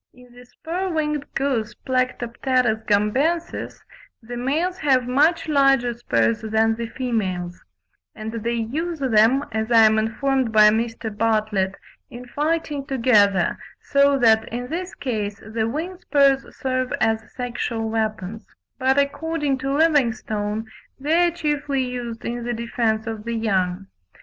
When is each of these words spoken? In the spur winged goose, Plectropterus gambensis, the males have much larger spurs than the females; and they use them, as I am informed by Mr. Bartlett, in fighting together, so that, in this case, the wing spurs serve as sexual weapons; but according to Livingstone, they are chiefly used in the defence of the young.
In 0.15 0.33
the 0.33 0.45
spur 0.47 0.89
winged 0.89 1.31
goose, 1.35 1.75
Plectropterus 1.75 2.83
gambensis, 2.87 3.83
the 4.23 4.35
males 4.35 4.79
have 4.79 5.07
much 5.07 5.47
larger 5.47 5.93
spurs 5.93 6.41
than 6.41 6.73
the 6.73 6.87
females; 6.87 7.63
and 8.15 8.31
they 8.33 8.55
use 8.55 8.97
them, 8.97 9.45
as 9.51 9.71
I 9.71 9.85
am 9.85 9.99
informed 9.99 10.51
by 10.51 10.69
Mr. 10.69 11.15
Bartlett, 11.15 11.75
in 12.09 12.25
fighting 12.25 12.87
together, 12.87 13.59
so 13.79 14.17
that, 14.17 14.49
in 14.51 14.69
this 14.69 14.95
case, 14.95 15.39
the 15.45 15.69
wing 15.69 15.99
spurs 15.99 16.47
serve 16.57 16.91
as 16.99 17.23
sexual 17.35 17.87
weapons; 17.87 18.47
but 18.79 18.97
according 18.97 19.59
to 19.59 19.71
Livingstone, 19.71 20.65
they 20.99 21.27
are 21.27 21.31
chiefly 21.31 21.83
used 21.83 22.25
in 22.25 22.43
the 22.43 22.53
defence 22.53 23.05
of 23.05 23.23
the 23.23 23.35
young. 23.35 23.85